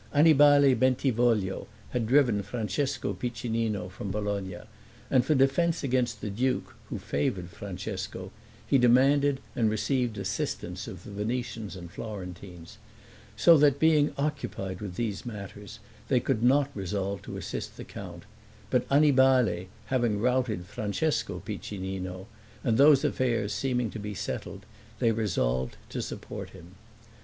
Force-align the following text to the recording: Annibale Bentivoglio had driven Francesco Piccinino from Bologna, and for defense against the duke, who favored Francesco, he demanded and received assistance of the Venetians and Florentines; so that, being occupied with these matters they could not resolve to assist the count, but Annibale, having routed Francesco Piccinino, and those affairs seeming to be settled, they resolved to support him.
Annibale 0.11 0.73
Bentivoglio 0.73 1.67
had 1.91 2.07
driven 2.07 2.41
Francesco 2.41 3.13
Piccinino 3.13 3.87
from 3.87 4.09
Bologna, 4.09 4.61
and 5.11 5.23
for 5.23 5.35
defense 5.35 5.83
against 5.83 6.21
the 6.21 6.31
duke, 6.31 6.73
who 6.89 6.97
favored 6.97 7.51
Francesco, 7.51 8.31
he 8.65 8.79
demanded 8.79 9.39
and 9.55 9.69
received 9.69 10.17
assistance 10.17 10.87
of 10.87 11.03
the 11.03 11.11
Venetians 11.11 11.75
and 11.75 11.91
Florentines; 11.91 12.79
so 13.37 13.59
that, 13.59 13.77
being 13.77 14.11
occupied 14.17 14.81
with 14.81 14.95
these 14.95 15.23
matters 15.23 15.77
they 16.07 16.19
could 16.19 16.41
not 16.41 16.71
resolve 16.73 17.21
to 17.21 17.37
assist 17.37 17.77
the 17.77 17.83
count, 17.83 18.23
but 18.71 18.87
Annibale, 18.89 19.67
having 19.85 20.19
routed 20.19 20.65
Francesco 20.65 21.39
Piccinino, 21.45 22.25
and 22.63 22.79
those 22.79 23.03
affairs 23.03 23.53
seeming 23.53 23.91
to 23.91 23.99
be 23.99 24.15
settled, 24.15 24.65
they 24.97 25.11
resolved 25.11 25.77
to 25.89 26.01
support 26.01 26.49
him. 26.49 26.73